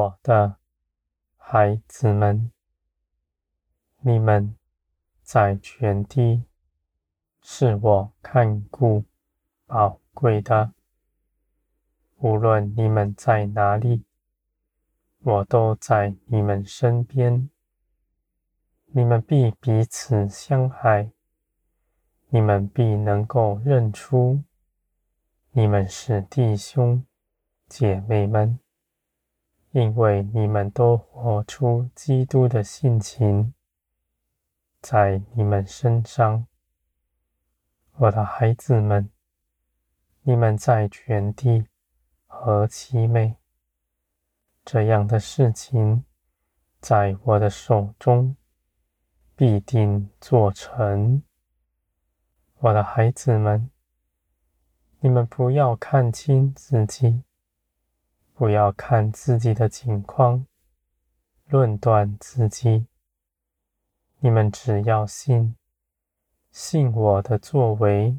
[0.00, 0.56] 我的
[1.36, 2.50] 孩子们，
[3.98, 4.56] 你们
[5.22, 6.44] 在全地
[7.42, 9.04] 是我看顾
[9.66, 10.72] 宝贵的。
[12.16, 14.04] 无论你们在哪里，
[15.18, 17.50] 我都在你们身边。
[18.86, 21.12] 你们必彼此相爱，
[22.30, 24.42] 你们必能够认出
[25.50, 27.04] 你们是弟兄
[27.68, 28.58] 姐妹们，
[29.72, 33.54] 因为你们都活出基督的性情
[34.80, 36.46] 在你们身上。
[37.96, 39.10] 我的孩子们，
[40.22, 41.66] 你们在全地
[42.26, 43.36] 和其美！
[44.64, 46.04] 这样的事情
[46.80, 48.36] 在我的手中。
[49.36, 51.22] 必定做成，
[52.58, 53.70] 我的孩子们，
[54.98, 57.22] 你们不要看轻自己，
[58.40, 60.46] 不要看自己的境况，
[61.48, 62.86] 论断自己。
[64.20, 65.54] 你们只要信，
[66.50, 68.18] 信我的作为，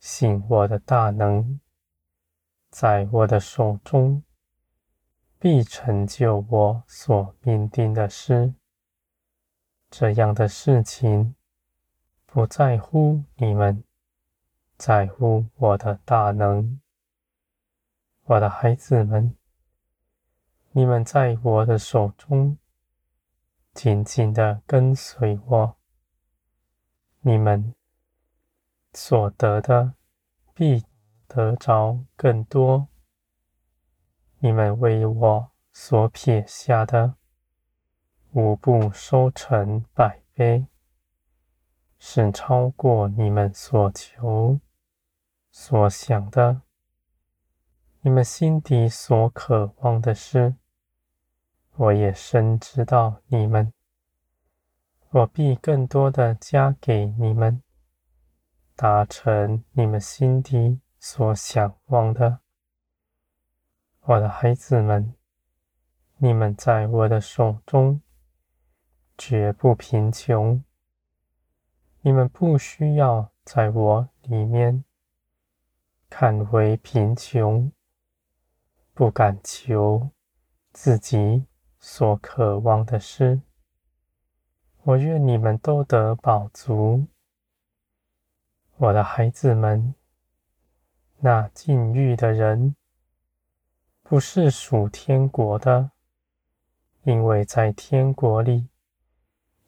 [0.00, 1.60] 信我的大能，
[2.70, 4.24] 在我的手中
[5.38, 8.52] 必成就我所命定的事。
[9.92, 11.36] 这样的事情
[12.26, 13.84] 不在乎你们，
[14.76, 16.80] 在乎我的大能。
[18.24, 19.36] 我的孩子们，
[20.72, 22.56] 你们在我的手中
[23.74, 25.76] 紧紧地跟随我，
[27.20, 27.74] 你们
[28.94, 29.94] 所得的
[30.54, 30.84] 必
[31.28, 32.88] 得着更多。
[34.38, 37.16] 你们为我所撇下的。
[38.36, 40.66] 无不收成百倍，
[42.00, 44.58] 是超过你们所求
[45.52, 46.63] 所想的。
[48.06, 50.56] 你们心底所渴望的事，
[51.76, 53.72] 我也深知道你们。
[55.08, 57.62] 我必更多的加给你们，
[58.76, 62.40] 达成你们心底所想望的。
[64.02, 65.14] 我的孩子们，
[66.18, 68.02] 你们在我的手中。
[69.16, 70.62] 绝不贫穷。
[72.02, 74.84] 你们不需要在我里面
[76.10, 77.72] 看为贫穷，
[78.94, 80.10] 不敢求
[80.72, 81.44] 自己
[81.78, 83.42] 所渴望的事。
[84.84, 87.06] 我愿你们都得饱足。
[88.76, 89.94] 我的孩子们，
[91.18, 92.76] 那禁欲的人
[94.02, 95.90] 不是属天国的，
[97.02, 98.68] 因为在天国里。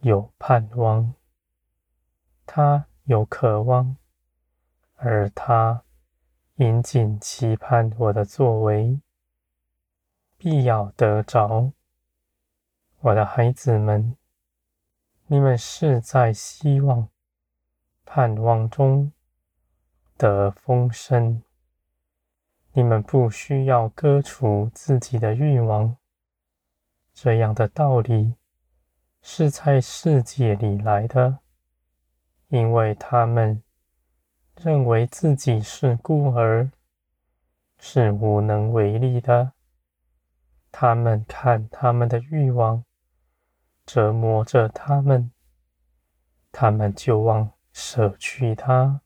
[0.00, 1.14] 有盼望，
[2.44, 3.96] 他有渴望，
[4.94, 5.82] 而他
[6.56, 9.00] 殷谨期盼我的作为，
[10.36, 11.72] 必要得着。
[13.00, 14.16] 我的孩子们，
[15.26, 17.08] 你们是在希望、
[18.04, 19.12] 盼望中
[20.16, 21.42] 得丰盛。
[22.72, 25.96] 你们不需要割除自己的欲望，
[27.14, 28.34] 这样的道理。
[29.28, 31.40] 是在世界里来的，
[32.46, 33.60] 因为他们
[34.54, 36.70] 认为自己是孤儿，
[37.80, 39.55] 是无能为力的。
[40.70, 42.84] 他们看他们的欲望
[43.84, 45.30] 折磨着他们，
[46.52, 49.00] 他们就忘舍去它。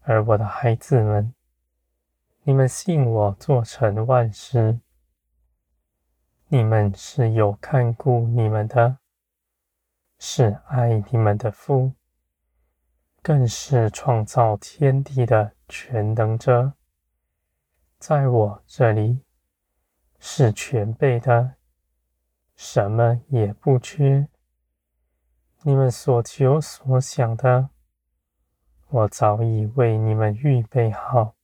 [0.00, 1.34] 而我的孩子们，
[2.42, 4.80] 你们信我做成万事。
[6.48, 8.98] 你们是有看顾你们的，
[10.18, 11.92] 是爱你们的父，
[13.22, 16.74] 更是创造天地的全能者。
[17.98, 19.22] 在我这里
[20.24, 21.56] 是全备的，
[22.54, 24.28] 什么也不缺。
[25.62, 27.70] 你们所求所想的，
[28.88, 31.34] 我早已为你们预备好，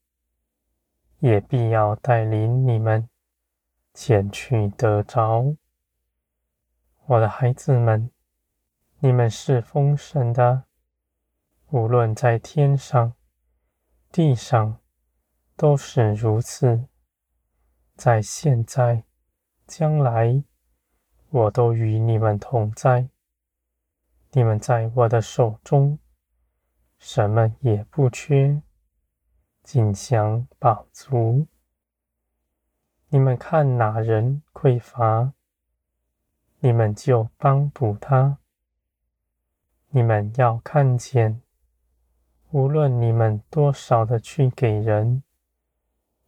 [1.19, 3.08] 也必要带领你们。
[3.92, 5.56] 前去得着，
[7.06, 8.12] 我的孩子们，
[9.00, 10.62] 你们是丰盛的，
[11.70, 13.12] 无论在天上、
[14.12, 14.78] 地上，
[15.56, 16.86] 都是如此。
[17.98, 19.02] 在现在、
[19.66, 20.44] 将来，
[21.30, 23.08] 我都与你们同在。
[24.30, 25.98] 你们在我的手中，
[26.96, 28.62] 什么也不缺，
[29.64, 31.48] 尽享饱足。
[33.08, 35.32] 你们看哪人匮乏，
[36.60, 38.38] 你们就帮补他。
[39.88, 41.42] 你们要看见，
[42.52, 45.24] 无论你们多少的去给人，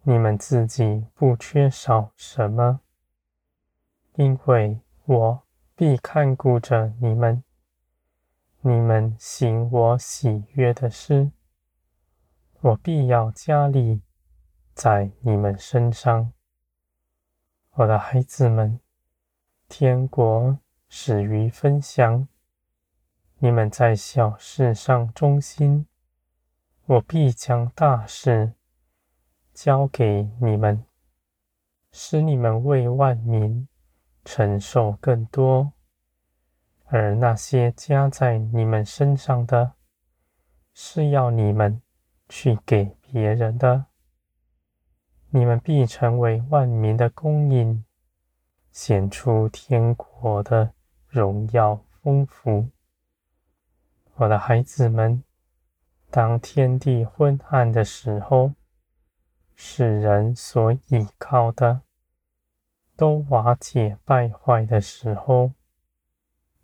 [0.03, 2.81] 你们自己不缺少什么，
[4.15, 5.43] 因为我
[5.77, 7.45] 必看顾着你们。
[8.63, 11.33] 你们行我喜悦的事，
[12.61, 14.03] 我必要加力
[14.75, 16.33] 在你们身上。
[17.73, 18.81] 我的孩子们，
[19.69, 20.59] 天国
[20.89, 22.27] 始于分享。
[23.39, 25.87] 你们在小事上忠心，
[26.87, 28.55] 我必将大事。
[29.63, 30.87] 交给你们，
[31.93, 33.69] 使你们为万民
[34.25, 35.75] 承受更多，
[36.87, 39.75] 而那些加在你们身上的，
[40.73, 41.83] 是要你们
[42.27, 43.85] 去给别人的。
[45.29, 47.85] 你们必成为万民的供应，
[48.73, 50.73] 显出天国的
[51.07, 52.71] 荣耀丰富。
[54.15, 55.23] 我的孩子们，
[56.11, 58.55] 当天地昏暗的时候，
[59.63, 61.83] 世人所倚靠的
[62.97, 65.53] 都瓦解败坏的时候，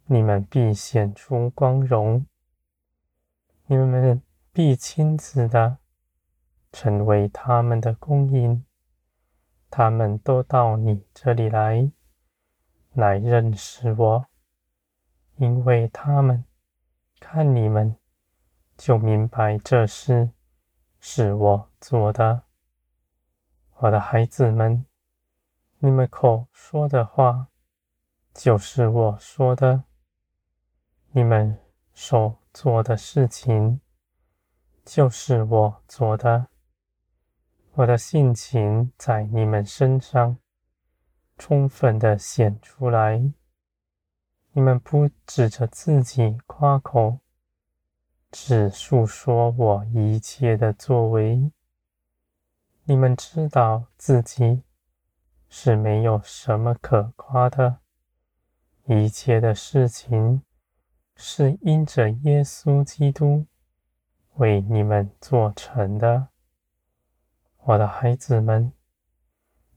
[0.06, 2.24] 你们必显出光荣。
[3.66, 5.76] 你们必亲自的
[6.72, 8.64] 成为他们的供应，
[9.68, 11.92] 他们都到你这里来，
[12.94, 14.26] 来认识我，
[15.36, 16.46] 因为他们
[17.20, 17.94] 看你们
[18.74, 20.30] 就明白这事
[20.98, 22.45] 是我做的。
[23.80, 24.86] 我的孩子们，
[25.80, 27.48] 你们口说的话
[28.32, 29.82] 就是我说的；
[31.10, 31.58] 你们
[31.92, 33.82] 手做的事情
[34.82, 36.46] 就是我做的。
[37.74, 40.38] 我的性情在你们身上
[41.36, 43.30] 充分的显出来。
[44.52, 47.18] 你们不指着自己夸口，
[48.30, 51.52] 只述说我一切的作为。
[52.88, 54.62] 你们知道自己
[55.48, 57.80] 是没有什么可夸的，
[58.84, 60.44] 一切的事情
[61.16, 63.46] 是因着耶稣基督
[64.34, 66.28] 为你们做成的。
[67.64, 68.72] 我的孩子们，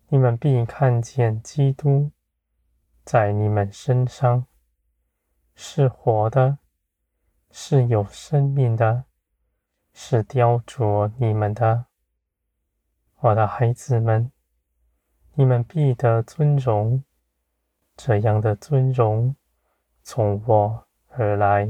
[0.09, 2.11] 你们必看见基督
[3.03, 4.45] 在你们身上
[5.55, 6.59] 是活的，
[7.49, 9.05] 是有生命的，
[9.93, 11.87] 是雕琢你们的。
[13.21, 14.31] 我的孩子们，
[15.33, 17.03] 你们必得尊荣，
[17.97, 19.35] 这样的尊荣
[20.03, 21.69] 从我而来。